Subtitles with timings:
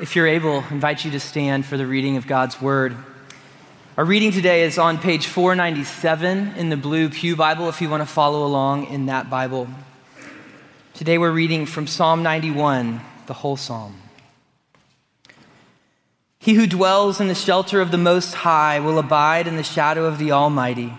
[0.00, 2.96] if you're able, invite you to stand for the reading of God's Word.
[3.96, 8.02] Our reading today is on page 497 in the Blue Pew Bible, if you want
[8.02, 9.68] to follow along in that Bible.
[10.94, 13.94] Today we're reading from Psalm 91, the whole psalm.
[16.40, 20.06] He who dwells in the shelter of the Most High will abide in the shadow
[20.06, 20.92] of the Almighty.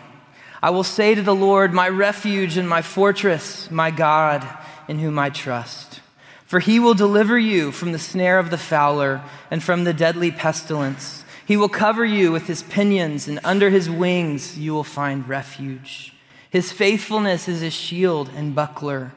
[0.63, 4.47] I will say to the Lord, my refuge and my fortress, my God,
[4.87, 5.99] in whom I trust.
[6.45, 10.31] For he will deliver you from the snare of the fowler and from the deadly
[10.31, 11.23] pestilence.
[11.45, 16.13] He will cover you with his pinions, and under his wings you will find refuge.
[16.49, 19.11] His faithfulness is a shield and buckler.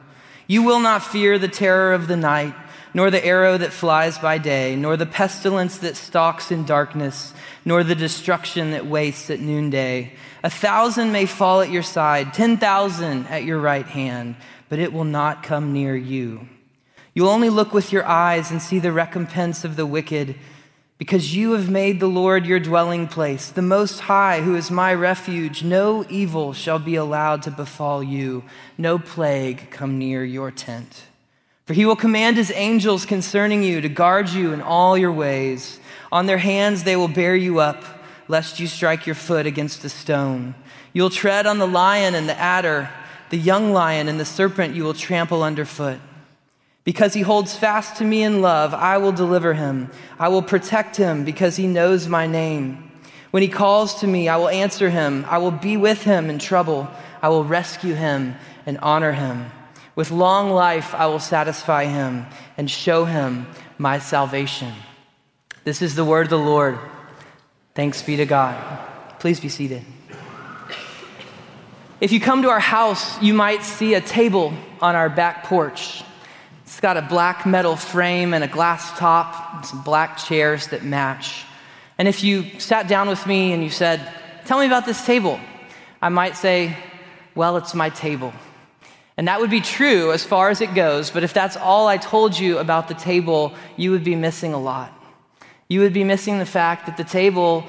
[0.47, 2.53] You will not fear the terror of the night
[2.93, 7.83] nor the arrow that flies by day, nor the pestilence that stalks in darkness, nor
[7.83, 10.11] the destruction that wastes at noonday.
[10.43, 14.35] A thousand may fall at your side, ten thousand at your right hand,
[14.69, 16.47] but it will not come near you.
[17.13, 20.35] You'll only look with your eyes and see the recompense of the wicked,
[20.97, 24.93] because you have made the Lord your dwelling place, the Most High, who is my
[24.93, 25.63] refuge.
[25.63, 28.43] No evil shall be allowed to befall you,
[28.77, 31.03] no plague come near your tent.
[31.65, 35.79] For he will command his angels concerning you to guard you in all your ways.
[36.11, 37.83] On their hands they will bear you up,
[38.27, 40.55] lest you strike your foot against a stone.
[40.93, 42.89] You'll tread on the lion and the adder,
[43.29, 45.99] the young lion and the serpent you will trample underfoot.
[46.83, 49.91] Because he holds fast to me in love, I will deliver him.
[50.17, 52.91] I will protect him because he knows my name.
[53.31, 55.25] When he calls to me, I will answer him.
[55.29, 56.89] I will be with him in trouble.
[57.21, 58.35] I will rescue him
[58.65, 59.51] and honor him.
[59.95, 62.25] With long life, I will satisfy him
[62.57, 63.45] and show him
[63.77, 64.73] my salvation.
[65.63, 66.79] This is the word of the Lord.
[67.75, 68.55] Thanks be to God.
[69.19, 69.83] Please be seated.
[72.01, 76.01] If you come to our house, you might see a table on our back porch.
[76.69, 81.43] It's got a black metal frame and a glass top, some black chairs that match.
[81.97, 83.99] And if you sat down with me and you said,
[84.45, 85.39] Tell me about this table,
[85.99, 86.77] I might say,
[87.33, 88.33] Well, it's my table.
[89.17, 91.97] And that would be true as far as it goes, but if that's all I
[91.97, 94.93] told you about the table, you would be missing a lot.
[95.69, 97.65] You would be missing the fact that the table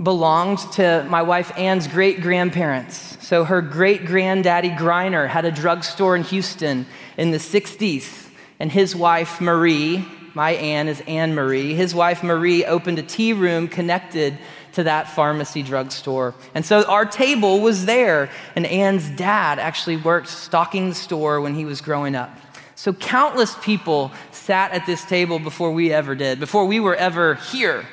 [0.00, 3.16] belonged to my wife Ann's great grandparents.
[3.26, 6.86] So her great granddaddy Griner had a drugstore in Houston
[7.16, 8.28] in the 60s,
[8.60, 13.32] and his wife Marie, my Ann is Anne Marie, his wife Marie opened a tea
[13.32, 14.38] room connected
[14.74, 16.32] to that pharmacy drugstore.
[16.54, 21.56] And so our table was there, and Anne's dad actually worked stocking the store when
[21.56, 22.30] he was growing up.
[22.76, 27.34] So countless people sat at this table before we ever did, before we were ever
[27.34, 27.84] here.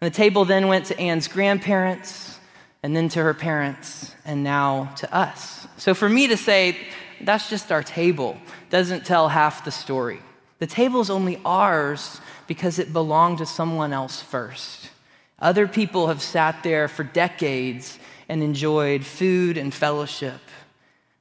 [0.00, 2.38] And the table then went to Anne's grandparents,
[2.82, 5.66] and then to her parents, and now to us.
[5.76, 6.76] So for me to say,
[7.20, 8.36] that's just our table,
[8.70, 10.20] doesn't tell half the story.
[10.58, 14.90] The table is only ours because it belonged to someone else first.
[15.38, 20.40] Other people have sat there for decades and enjoyed food and fellowship.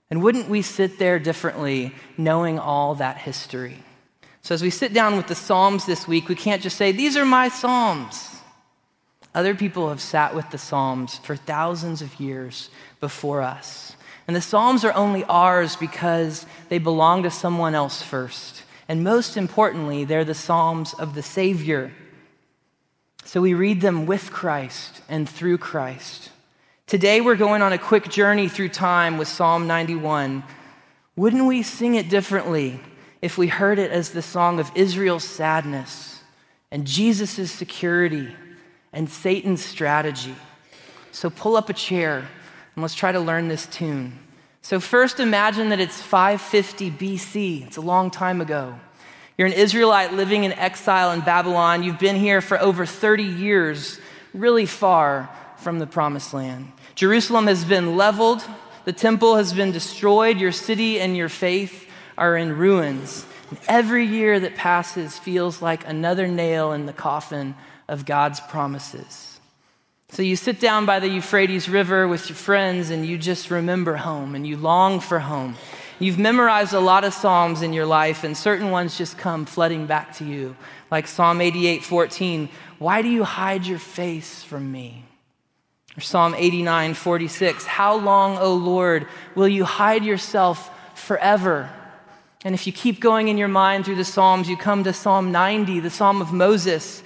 [0.09, 3.83] And wouldn't we sit there differently knowing all that history?
[4.41, 7.17] So, as we sit down with the Psalms this week, we can't just say, These
[7.17, 8.34] are my Psalms.
[9.35, 13.95] Other people have sat with the Psalms for thousands of years before us.
[14.27, 18.63] And the Psalms are only ours because they belong to someone else first.
[18.87, 21.91] And most importantly, they're the Psalms of the Savior
[23.25, 26.29] so we read them with Christ and through Christ.
[26.85, 30.43] Today we're going on a quick journey through time with Psalm 91.
[31.15, 32.79] Wouldn't we sing it differently
[33.23, 36.21] if we heard it as the song of Israel's sadness
[36.69, 38.35] and Jesus' security
[38.95, 40.35] and Satan's strategy?
[41.11, 42.27] So pull up a chair
[42.75, 44.17] and let's try to learn this tune.
[44.61, 48.79] So, first imagine that it's 550 BC, it's a long time ago.
[49.37, 51.83] You're an Israelite living in exile in Babylon.
[51.83, 53.99] You've been here for over 30 years,
[54.33, 56.71] really far from the promised land.
[56.95, 58.43] Jerusalem has been leveled,
[58.85, 63.25] the temple has been destroyed, your city and your faith are in ruins.
[63.49, 67.55] And every year that passes feels like another nail in the coffin
[67.87, 69.39] of God's promises.
[70.09, 73.95] So you sit down by the Euphrates River with your friends and you just remember
[73.95, 75.55] home and you long for home.
[75.97, 79.85] You've memorized a lot of Psalms in your life, and certain ones just come flooding
[79.85, 80.57] back to you,
[80.91, 82.49] like Psalm 88 14.
[82.79, 85.05] Why do you hide your face from me?
[85.97, 87.65] Or Psalm 89 46.
[87.65, 91.69] How long, O Lord, will you hide yourself forever?
[92.43, 95.31] And if you keep going in your mind through the Psalms, you come to Psalm
[95.31, 97.03] 90, the Psalm of Moses.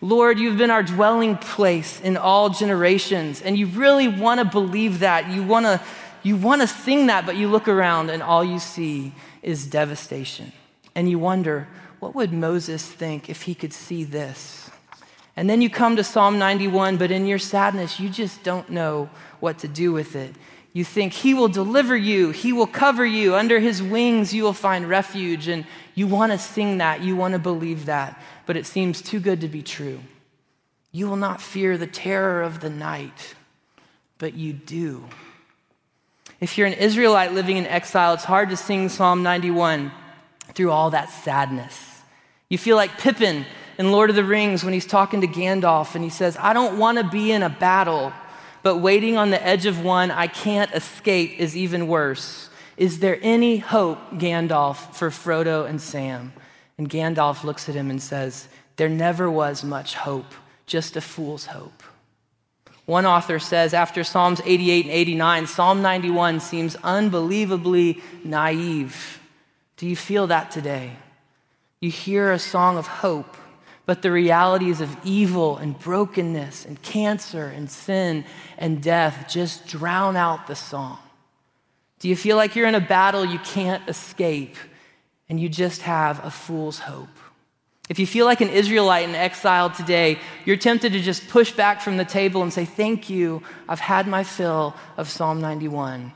[0.00, 3.42] Lord, you've been our dwelling place in all generations.
[3.42, 5.30] And you really want to believe that.
[5.30, 5.80] You want to
[6.22, 9.12] you want to sing that, but you look around and all you see
[9.42, 10.52] is devastation.
[10.94, 11.68] And you wonder,
[12.00, 14.68] what would Moses think if he could see this?
[15.36, 19.08] And then you come to Psalm 91, but in your sadness, you just don't know
[19.38, 20.34] what to do with it.
[20.72, 24.52] You think, He will deliver you, He will cover you, under His wings you will
[24.52, 25.48] find refuge.
[25.48, 25.64] And
[25.94, 29.42] you want to sing that, you want to believe that, but it seems too good
[29.42, 30.00] to be true.
[30.90, 33.34] You will not fear the terror of the night,
[34.16, 35.04] but you do.
[36.40, 39.92] If you're an Israelite living in exile, it's hard to sing Psalm 91
[40.54, 42.00] through all that sadness.
[42.48, 43.44] You feel like Pippin
[43.76, 46.78] in Lord of the Rings when he's talking to Gandalf and he says, I don't
[46.78, 48.14] want to be in a battle,
[48.62, 52.48] but waiting on the edge of one I can't escape is even worse.
[52.78, 56.32] Is there any hope, Gandalf, for Frodo and Sam?
[56.78, 60.32] And Gandalf looks at him and says, There never was much hope,
[60.66, 61.82] just a fool's hope.
[62.86, 69.20] One author says after Psalms 88 and 89, Psalm 91 seems unbelievably naive.
[69.76, 70.92] Do you feel that today?
[71.80, 73.36] You hear a song of hope,
[73.84, 78.24] but the realities of evil and brokenness and cancer and sin
[78.56, 80.98] and death just drown out the song.
[81.98, 84.56] Do you feel like you're in a battle you can't escape
[85.28, 87.08] and you just have a fool's hope?
[87.88, 91.80] If you feel like an Israelite in exile today, you're tempted to just push back
[91.80, 96.12] from the table and say, Thank you, I've had my fill of Psalm 91.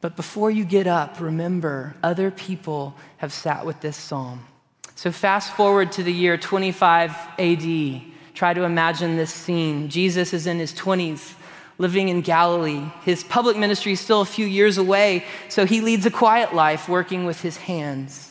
[0.00, 4.46] But before you get up, remember other people have sat with this psalm.
[4.94, 8.02] So fast forward to the year 25 AD.
[8.34, 9.88] Try to imagine this scene.
[9.88, 11.34] Jesus is in his 20s,
[11.78, 12.84] living in Galilee.
[13.04, 16.88] His public ministry is still a few years away, so he leads a quiet life
[16.88, 18.25] working with his hands.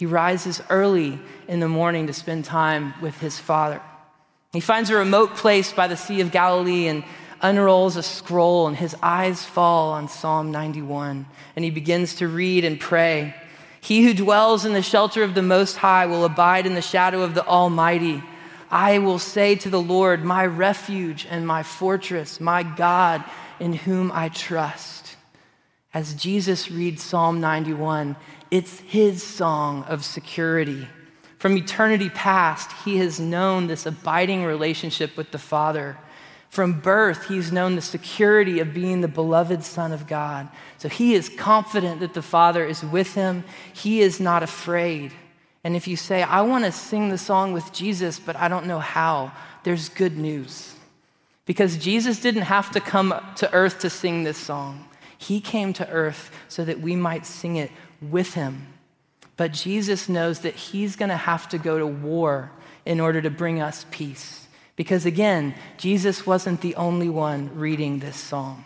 [0.00, 3.82] He rises early in the morning to spend time with his father.
[4.50, 7.04] He finds a remote place by the Sea of Galilee and
[7.42, 11.26] unrolls a scroll, and his eyes fall on Psalm 91.
[11.54, 13.34] And he begins to read and pray.
[13.82, 17.20] He who dwells in the shelter of the Most High will abide in the shadow
[17.20, 18.22] of the Almighty.
[18.70, 23.22] I will say to the Lord, my refuge and my fortress, my God
[23.58, 25.09] in whom I trust.
[25.92, 28.16] As Jesus reads Psalm 91,
[28.50, 30.86] it's his song of security.
[31.38, 35.96] From eternity past, he has known this abiding relationship with the Father.
[36.48, 40.48] From birth, he's known the security of being the beloved Son of God.
[40.78, 43.44] So he is confident that the Father is with him.
[43.72, 45.12] He is not afraid.
[45.62, 48.66] And if you say, I want to sing the song with Jesus, but I don't
[48.66, 49.32] know how,
[49.62, 50.74] there's good news.
[51.46, 54.86] Because Jesus didn't have to come to earth to sing this song,
[55.20, 57.70] he came to earth so that we might sing it
[58.00, 58.66] with him.
[59.36, 62.50] But Jesus knows that he's going to have to go to war
[62.86, 64.48] in order to bring us peace.
[64.76, 68.64] Because again, Jesus wasn't the only one reading this psalm.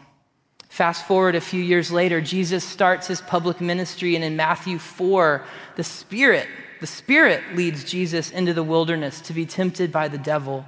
[0.68, 5.44] Fast forward a few years later, Jesus starts his public ministry, and in Matthew 4,
[5.74, 6.46] the Spirit,
[6.80, 10.64] the Spirit leads Jesus into the wilderness to be tempted by the devil.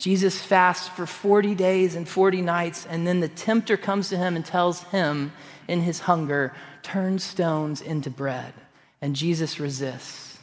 [0.00, 4.34] Jesus fasts for 40 days and 40 nights, and then the tempter comes to him
[4.34, 5.30] and tells him
[5.68, 8.54] in his hunger, turn stones into bread.
[9.02, 10.38] And Jesus resists.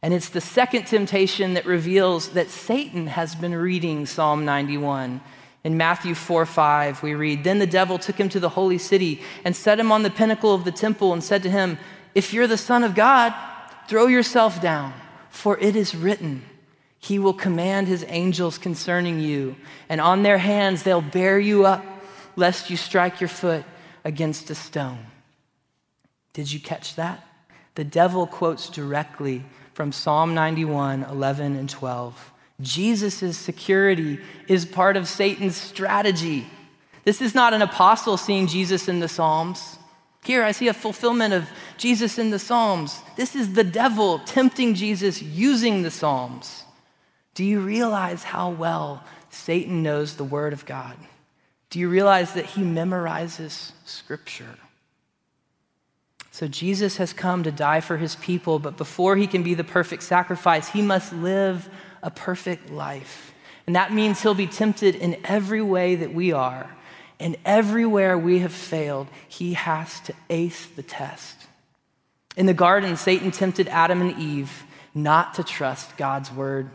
[0.00, 5.20] And it's the second temptation that reveals that Satan has been reading Psalm 91.
[5.64, 9.20] In Matthew 4 5, we read, Then the devil took him to the holy city
[9.44, 11.76] and set him on the pinnacle of the temple and said to him,
[12.14, 13.34] If you're the Son of God,
[13.86, 14.94] throw yourself down,
[15.28, 16.42] for it is written,
[17.04, 19.56] He will command His angels concerning you,
[19.90, 21.84] and on their hands they'll bear you up,
[22.34, 23.62] lest you strike your foot
[24.06, 25.04] against a stone.
[26.32, 27.22] Did you catch that?
[27.74, 32.32] The devil quotes directly from Psalm 91, 11, and 12.
[32.62, 36.46] Jesus' security is part of Satan's strategy.
[37.04, 39.78] This is not an apostle seeing Jesus in the Psalms.
[40.24, 43.02] Here, I see a fulfillment of Jesus in the Psalms.
[43.14, 46.63] This is the devil tempting Jesus using the Psalms.
[47.34, 50.96] Do you realize how well Satan knows the Word of God?
[51.70, 54.56] Do you realize that he memorizes Scripture?
[56.30, 59.64] So Jesus has come to die for his people, but before he can be the
[59.64, 61.68] perfect sacrifice, he must live
[62.02, 63.32] a perfect life.
[63.66, 66.70] And that means he'll be tempted in every way that we are.
[67.20, 71.46] And everywhere we have failed, he has to ace the test.
[72.36, 76.68] In the garden, Satan tempted Adam and Eve not to trust God's word.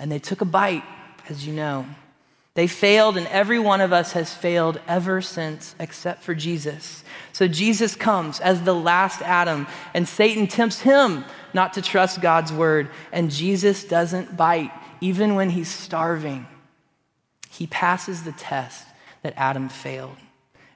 [0.00, 0.84] And they took a bite,
[1.28, 1.86] as you know.
[2.54, 7.02] They failed, and every one of us has failed ever since, except for Jesus.
[7.32, 12.52] So Jesus comes as the last Adam, and Satan tempts him not to trust God's
[12.52, 12.90] word.
[13.12, 14.70] And Jesus doesn't bite,
[15.00, 16.46] even when he's starving.
[17.50, 18.86] He passes the test
[19.22, 20.16] that Adam failed.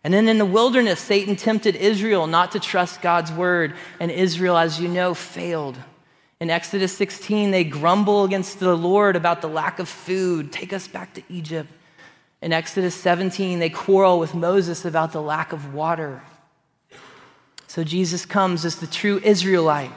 [0.02, 4.56] And then in the wilderness, Satan tempted Israel not to trust God's word, and Israel,
[4.56, 5.76] as you know, failed.
[6.40, 10.52] In Exodus 16, they grumble against the Lord about the lack of food.
[10.52, 11.68] Take us back to Egypt.
[12.40, 16.22] In Exodus 17, they quarrel with Moses about the lack of water.
[17.66, 19.90] So Jesus comes as the true Israelite.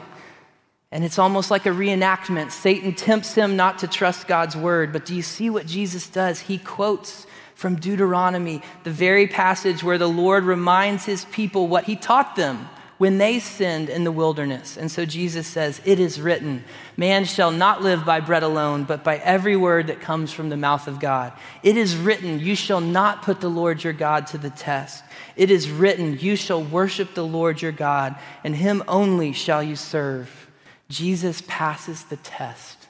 [0.92, 2.52] And it's almost like a reenactment.
[2.52, 4.92] Satan tempts him not to trust God's word.
[4.92, 6.40] But do you see what Jesus does?
[6.42, 11.96] He quotes from Deuteronomy, the very passage where the Lord reminds his people what he
[11.96, 12.68] taught them
[13.02, 14.78] when they sinned in the wilderness.
[14.78, 16.64] And so Jesus says, It is written,
[16.96, 20.56] man shall not live by bread alone, but by every word that comes from the
[20.56, 21.34] mouth of God.
[21.64, 25.04] It is written, You shall not put the Lord your God to the test.
[25.36, 29.76] It is written, You shall worship the Lord your God, and him only shall you
[29.76, 30.52] serve.
[30.88, 32.88] Jesus passes the test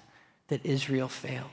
[0.50, 1.52] that Israel failed.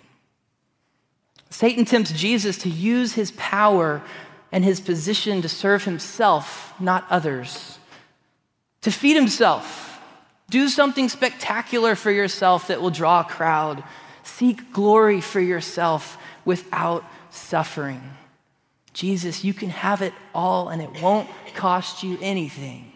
[1.49, 4.03] Satan tempts Jesus to use his power
[4.50, 7.77] and his position to serve himself, not others
[8.82, 10.00] to feed himself.
[10.50, 13.85] Do something spectacular for yourself that will draw a crowd.
[14.23, 18.02] Seek glory for yourself without suffering.
[18.94, 22.92] Jesus, you can have it all and it won't cost you anything.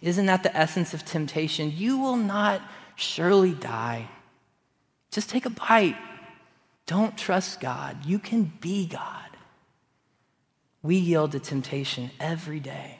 [0.00, 1.72] Isn't that the essence of temptation?
[1.76, 2.62] You will not
[2.96, 4.08] surely die.
[5.10, 5.96] Just take a bite.
[6.86, 8.06] Don't trust God.
[8.06, 9.30] You can be God.
[10.82, 12.99] We yield to temptation every day.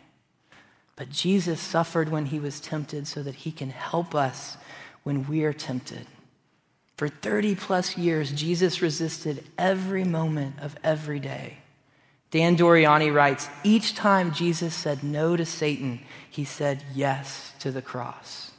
[1.00, 4.58] But Jesus suffered when he was tempted so that he can help us
[5.02, 6.06] when we are tempted.
[6.98, 11.56] For 30 plus years, Jesus resisted every moment of every day.
[12.30, 17.80] Dan Doriani writes Each time Jesus said no to Satan, he said yes to the
[17.80, 18.50] cross.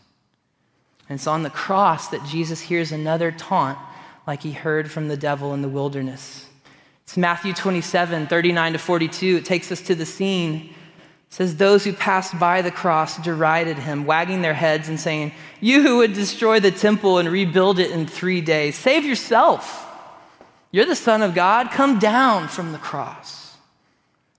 [1.07, 3.77] And it's on the cross that Jesus hears another taunt
[4.25, 6.47] like he heard from the devil in the wilderness.
[7.03, 9.35] It's Matthew 27, 39 to 42.
[9.35, 10.73] It takes us to the scene
[11.31, 15.81] says those who passed by the cross derided him wagging their heads and saying you
[15.81, 19.87] who would destroy the temple and rebuild it in three days save yourself.
[20.71, 21.71] You're the son of god.
[21.71, 23.57] Come down from the cross.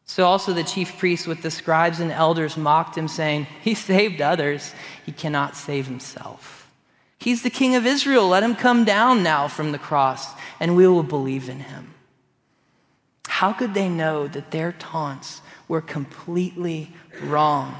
[0.05, 4.21] So also the chief priests with the scribes and elders mocked him saying he saved
[4.21, 4.75] others.
[5.07, 6.71] He cannot save himself.
[7.19, 8.29] He's the king of israel.
[8.29, 11.95] Let him come down now from the cross and we will believe in him.
[13.29, 15.41] How could they know that their taunts
[15.73, 16.91] were completely
[17.23, 17.75] wrong.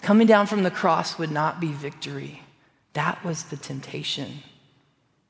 [0.00, 2.40] Coming down from the cross would not be victory.
[2.94, 4.38] That was the temptation.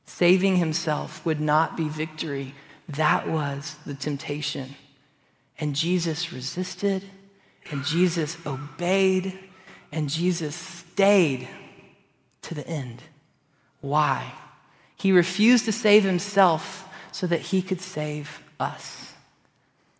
[0.07, 2.55] Saving himself would not be victory.
[2.89, 4.77] That was the temptation.
[5.59, 7.03] And Jesus resisted,
[7.73, 9.37] and Jesus obeyed,
[9.91, 11.49] and Jesus stayed
[12.43, 13.03] to the end.
[13.81, 14.33] Why?
[14.95, 19.14] He refused to save himself so that he could save us.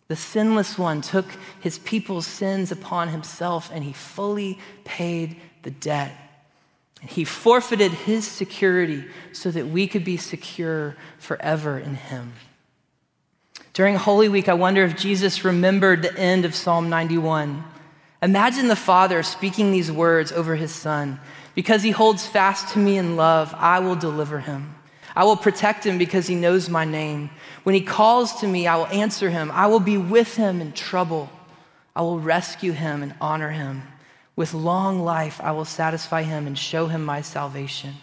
[0.07, 1.25] The sinless one took
[1.59, 6.15] his people's sins upon himself and he fully paid the debt.
[7.01, 12.33] He forfeited his security so that we could be secure forever in him.
[13.73, 17.63] During Holy Week, I wonder if Jesus remembered the end of Psalm 91.
[18.21, 21.19] Imagine the Father speaking these words over his Son
[21.55, 24.75] Because he holds fast to me in love, I will deliver him.
[25.15, 27.29] I will protect him because he knows my name.
[27.63, 29.49] When he calls to me, I will answer him.
[29.51, 31.29] I will be with him in trouble.
[31.95, 33.83] I will rescue him and honor him.
[34.35, 37.93] With long life, I will satisfy him and show him my salvation.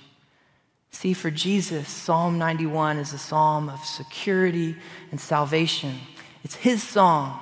[0.90, 4.76] See, for Jesus, Psalm 91 is a psalm of security
[5.11, 5.99] and salvation.
[6.45, 7.38] It's his song.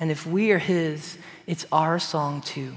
[0.00, 2.74] And if we are his, it's our song too.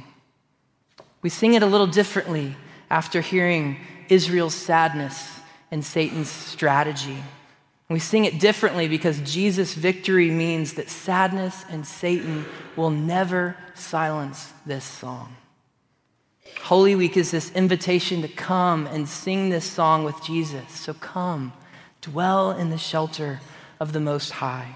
[1.24, 2.56] We sing it a little differently
[2.90, 3.78] after hearing
[4.10, 5.41] Israel's sadness
[5.72, 7.18] and Satan's strategy.
[7.90, 14.54] We sing it differently because Jesus' victory means that sadness and Satan will never silence
[14.66, 15.36] this song.
[16.62, 20.72] Holy Week is this invitation to come and sing this song with Jesus.
[20.72, 21.54] So come,
[22.02, 23.42] dwell in the shelter
[23.80, 24.76] of the Most High.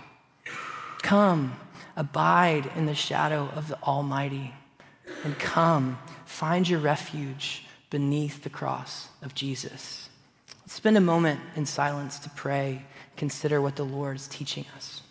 [1.02, 1.56] Come,
[1.96, 4.54] abide in the shadow of the Almighty.
[5.24, 10.05] And come, find your refuge beneath the cross of Jesus.
[10.66, 12.86] Let's spend a moment in silence to pray,
[13.18, 15.04] consider what the Lord is teaching us.